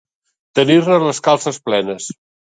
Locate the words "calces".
1.29-1.61